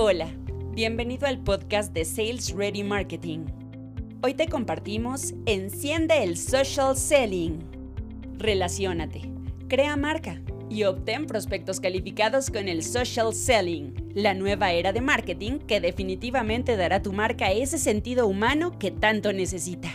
Hola, 0.00 0.28
bienvenido 0.74 1.26
al 1.26 1.42
podcast 1.42 1.92
de 1.92 2.04
Sales 2.04 2.52
Ready 2.52 2.84
Marketing. 2.84 3.46
Hoy 4.22 4.32
te 4.32 4.46
compartimos 4.46 5.34
Enciende 5.44 6.22
el 6.22 6.36
Social 6.36 6.96
Selling. 6.96 7.58
Relaciónate, 8.38 9.22
crea 9.66 9.96
marca 9.96 10.40
y 10.70 10.84
obtén 10.84 11.26
prospectos 11.26 11.80
calificados 11.80 12.48
con 12.48 12.68
el 12.68 12.84
Social 12.84 13.34
Selling, 13.34 14.12
la 14.14 14.34
nueva 14.34 14.70
era 14.70 14.92
de 14.92 15.00
marketing 15.00 15.58
que 15.58 15.80
definitivamente 15.80 16.76
dará 16.76 16.96
a 16.96 17.02
tu 17.02 17.12
marca 17.12 17.50
ese 17.50 17.76
sentido 17.76 18.28
humano 18.28 18.78
que 18.78 18.92
tanto 18.92 19.32
necesita. 19.32 19.90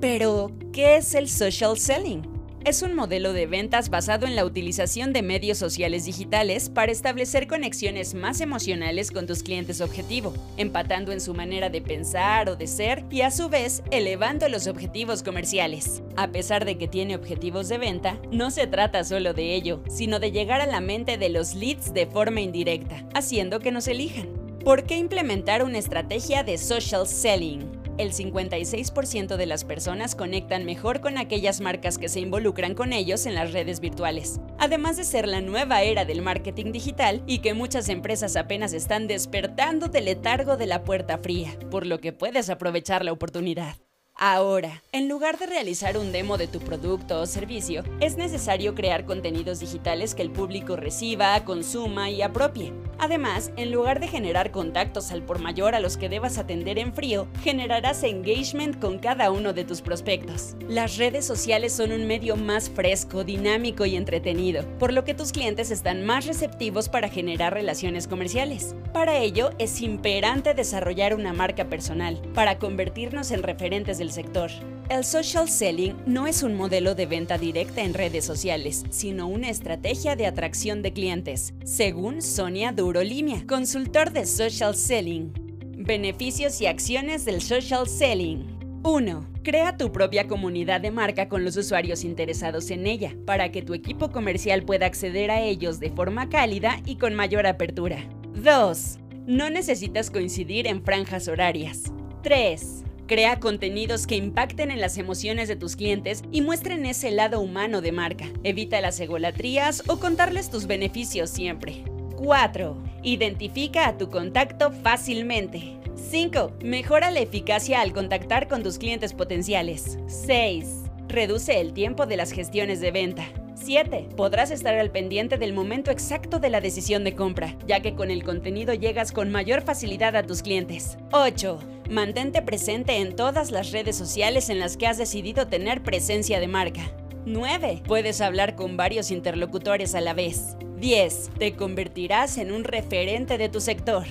Pero, 0.00 0.50
¿qué 0.72 0.96
es 0.96 1.14
el 1.14 1.28
Social 1.28 1.76
Selling? 1.76 2.35
Es 2.66 2.82
un 2.82 2.96
modelo 2.96 3.32
de 3.32 3.46
ventas 3.46 3.90
basado 3.90 4.26
en 4.26 4.34
la 4.34 4.44
utilización 4.44 5.12
de 5.12 5.22
medios 5.22 5.56
sociales 5.56 6.04
digitales 6.04 6.68
para 6.68 6.90
establecer 6.90 7.46
conexiones 7.46 8.14
más 8.14 8.40
emocionales 8.40 9.12
con 9.12 9.24
tus 9.28 9.44
clientes 9.44 9.80
objetivo, 9.80 10.34
empatando 10.56 11.12
en 11.12 11.20
su 11.20 11.32
manera 11.32 11.70
de 11.70 11.80
pensar 11.80 12.48
o 12.48 12.56
de 12.56 12.66
ser 12.66 13.04
y 13.08 13.20
a 13.20 13.30
su 13.30 13.48
vez 13.48 13.84
elevando 13.92 14.48
los 14.48 14.66
objetivos 14.66 15.22
comerciales. 15.22 16.02
A 16.16 16.32
pesar 16.32 16.64
de 16.64 16.76
que 16.76 16.88
tiene 16.88 17.14
objetivos 17.14 17.68
de 17.68 17.78
venta, 17.78 18.18
no 18.32 18.50
se 18.50 18.66
trata 18.66 19.04
solo 19.04 19.32
de 19.32 19.54
ello, 19.54 19.80
sino 19.88 20.18
de 20.18 20.32
llegar 20.32 20.60
a 20.60 20.66
la 20.66 20.80
mente 20.80 21.18
de 21.18 21.28
los 21.28 21.54
leads 21.54 21.94
de 21.94 22.08
forma 22.08 22.40
indirecta, 22.40 23.04
haciendo 23.14 23.60
que 23.60 23.70
nos 23.70 23.86
elijan. 23.86 24.26
¿Por 24.64 24.82
qué 24.82 24.96
implementar 24.96 25.62
una 25.62 25.78
estrategia 25.78 26.42
de 26.42 26.58
social 26.58 27.06
selling? 27.06 27.75
El 27.98 28.12
56% 28.12 29.36
de 29.36 29.46
las 29.46 29.64
personas 29.64 30.14
conectan 30.14 30.64
mejor 30.64 31.00
con 31.00 31.18
aquellas 31.18 31.60
marcas 31.60 31.98
que 31.98 32.08
se 32.08 32.20
involucran 32.20 32.74
con 32.74 32.92
ellos 32.92 33.26
en 33.26 33.34
las 33.34 33.52
redes 33.52 33.80
virtuales. 33.80 34.40
Además 34.58 34.96
de 34.96 35.04
ser 35.04 35.26
la 35.26 35.40
nueva 35.40 35.82
era 35.82 36.04
del 36.04 36.22
marketing 36.22 36.72
digital 36.72 37.22
y 37.26 37.38
que 37.38 37.54
muchas 37.54 37.88
empresas 37.88 38.36
apenas 38.36 38.72
están 38.72 39.06
despertando 39.06 39.88
del 39.88 40.06
letargo 40.06 40.56
de 40.56 40.66
la 40.66 40.84
puerta 40.84 41.18
fría, 41.18 41.58
por 41.70 41.86
lo 41.86 42.00
que 42.00 42.12
puedes 42.12 42.50
aprovechar 42.50 43.04
la 43.04 43.12
oportunidad. 43.12 43.76
Ahora, 44.18 44.82
en 44.92 45.10
lugar 45.10 45.38
de 45.38 45.44
realizar 45.44 45.98
un 45.98 46.10
demo 46.10 46.38
de 46.38 46.46
tu 46.46 46.58
producto 46.58 47.20
o 47.20 47.26
servicio, 47.26 47.84
es 48.00 48.16
necesario 48.16 48.74
crear 48.74 49.04
contenidos 49.04 49.60
digitales 49.60 50.14
que 50.14 50.22
el 50.22 50.30
público 50.30 50.74
reciba, 50.74 51.44
consuma 51.44 52.08
y 52.08 52.22
apropie. 52.22 52.72
Además, 52.98 53.52
en 53.56 53.70
lugar 53.72 54.00
de 54.00 54.08
generar 54.08 54.50
contactos 54.50 55.12
al 55.12 55.22
por 55.22 55.38
mayor 55.38 55.74
a 55.74 55.80
los 55.80 55.96
que 55.96 56.08
debas 56.08 56.38
atender 56.38 56.78
en 56.78 56.92
frío, 56.94 57.28
generarás 57.42 58.02
engagement 58.02 58.78
con 58.80 58.98
cada 58.98 59.30
uno 59.30 59.52
de 59.52 59.64
tus 59.64 59.82
prospectos. 59.82 60.56
Las 60.68 60.96
redes 60.96 61.26
sociales 61.26 61.72
son 61.72 61.92
un 61.92 62.06
medio 62.06 62.36
más 62.36 62.70
fresco, 62.70 63.24
dinámico 63.24 63.84
y 63.84 63.96
entretenido, 63.96 64.64
por 64.78 64.92
lo 64.92 65.04
que 65.04 65.14
tus 65.14 65.32
clientes 65.32 65.70
están 65.70 66.04
más 66.04 66.26
receptivos 66.26 66.88
para 66.88 67.08
generar 67.08 67.52
relaciones 67.52 68.08
comerciales. 68.08 68.74
Para 68.92 69.18
ello, 69.18 69.50
es 69.58 69.82
imperante 69.82 70.54
desarrollar 70.54 71.14
una 71.14 71.32
marca 71.32 71.66
personal, 71.66 72.20
para 72.34 72.58
convertirnos 72.58 73.30
en 73.30 73.42
referentes 73.42 73.98
del 73.98 74.10
sector. 74.10 74.50
El 74.88 75.04
social 75.04 75.48
selling 75.48 75.96
no 76.06 76.28
es 76.28 76.44
un 76.44 76.54
modelo 76.54 76.94
de 76.94 77.06
venta 77.06 77.38
directa 77.38 77.82
en 77.82 77.92
redes 77.92 78.24
sociales, 78.24 78.84
sino 78.90 79.26
una 79.26 79.50
estrategia 79.50 80.14
de 80.14 80.26
atracción 80.26 80.80
de 80.80 80.92
clientes, 80.92 81.54
según 81.64 82.22
Sonia 82.22 82.70
Durolimia, 82.70 83.44
consultor 83.48 84.12
de 84.12 84.26
social 84.26 84.76
selling. 84.76 85.32
Beneficios 85.76 86.60
y 86.60 86.66
acciones 86.66 87.24
del 87.24 87.42
social 87.42 87.88
selling. 87.88 88.46
1. 88.84 89.26
Crea 89.42 89.76
tu 89.76 89.90
propia 89.90 90.28
comunidad 90.28 90.80
de 90.80 90.92
marca 90.92 91.28
con 91.28 91.44
los 91.44 91.56
usuarios 91.56 92.04
interesados 92.04 92.70
en 92.70 92.86
ella, 92.86 93.16
para 93.26 93.50
que 93.50 93.62
tu 93.62 93.74
equipo 93.74 94.12
comercial 94.12 94.62
pueda 94.62 94.86
acceder 94.86 95.32
a 95.32 95.42
ellos 95.42 95.80
de 95.80 95.90
forma 95.90 96.28
cálida 96.28 96.80
y 96.86 96.94
con 96.94 97.12
mayor 97.12 97.48
apertura. 97.48 98.08
2. 98.40 98.98
No 99.26 99.50
necesitas 99.50 100.12
coincidir 100.12 100.68
en 100.68 100.84
franjas 100.84 101.26
horarias. 101.26 101.82
3. 102.22 102.85
Crea 103.06 103.38
contenidos 103.38 104.08
que 104.08 104.16
impacten 104.16 104.72
en 104.72 104.80
las 104.80 104.98
emociones 104.98 105.46
de 105.46 105.54
tus 105.54 105.76
clientes 105.76 106.24
y 106.32 106.40
muestren 106.42 106.84
ese 106.86 107.12
lado 107.12 107.40
humano 107.40 107.80
de 107.80 107.92
marca. 107.92 108.26
Evita 108.42 108.80
las 108.80 108.98
egolatrías 108.98 109.84
o 109.86 110.00
contarles 110.00 110.50
tus 110.50 110.66
beneficios 110.66 111.30
siempre. 111.30 111.84
4. 112.16 112.76
Identifica 113.04 113.86
a 113.86 113.96
tu 113.96 114.10
contacto 114.10 114.72
fácilmente. 114.72 115.76
5. 116.10 116.54
Mejora 116.64 117.12
la 117.12 117.20
eficacia 117.20 117.80
al 117.80 117.92
contactar 117.92 118.48
con 118.48 118.64
tus 118.64 118.76
clientes 118.76 119.12
potenciales. 119.12 119.98
6. 120.08 120.66
Reduce 121.06 121.60
el 121.60 121.74
tiempo 121.74 122.06
de 122.06 122.16
las 122.16 122.32
gestiones 122.32 122.80
de 122.80 122.90
venta. 122.90 123.24
7. 123.54 124.08
Podrás 124.16 124.50
estar 124.50 124.74
al 124.74 124.90
pendiente 124.90 125.38
del 125.38 125.52
momento 125.52 125.92
exacto 125.92 126.40
de 126.40 126.50
la 126.50 126.60
decisión 126.60 127.04
de 127.04 127.14
compra, 127.14 127.56
ya 127.68 127.80
que 127.80 127.94
con 127.94 128.10
el 128.10 128.24
contenido 128.24 128.74
llegas 128.74 129.12
con 129.12 129.30
mayor 129.30 129.62
facilidad 129.62 130.16
a 130.16 130.24
tus 130.24 130.42
clientes. 130.42 130.98
8. 131.12 131.75
Mantente 131.90 132.42
presente 132.42 132.96
en 132.96 133.14
todas 133.14 133.52
las 133.52 133.70
redes 133.70 133.96
sociales 133.96 134.50
en 134.50 134.58
las 134.58 134.76
que 134.76 134.88
has 134.88 134.98
decidido 134.98 135.46
tener 135.46 135.82
presencia 135.82 136.40
de 136.40 136.48
marca. 136.48 136.90
9. 137.26 137.82
Puedes 137.86 138.20
hablar 138.20 138.56
con 138.56 138.76
varios 138.76 139.10
interlocutores 139.10 139.94
a 139.94 140.00
la 140.00 140.12
vez. 140.12 140.56
10. 140.78 141.30
Te 141.38 141.54
convertirás 141.54 142.38
en 142.38 142.50
un 142.52 142.64
referente 142.64 143.38
de 143.38 143.48
tu 143.48 143.60
sector. 143.60 144.04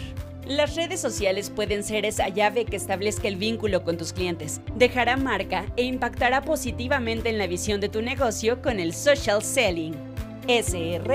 Las 0.45 0.75
redes 0.75 1.01
sociales 1.01 1.49
pueden 1.49 1.83
ser 1.83 2.05
esa 2.05 2.29
llave 2.29 2.65
que 2.65 2.75
establezca 2.75 3.27
el 3.27 3.35
vínculo 3.35 3.83
con 3.83 3.97
tus 3.97 4.13
clientes, 4.13 4.61
dejará 4.75 5.17
marca 5.17 5.65
e 5.75 5.83
impactará 5.83 6.43
positivamente 6.43 7.29
en 7.29 7.39
la 7.39 7.47
visión 7.47 7.81
de 7.81 7.89
tu 7.89 8.03
negocio 8.03 8.61
con 8.61 8.79
el 8.79 8.93
social 8.93 9.41
selling. 9.41 9.95
srm.mx 10.47 11.05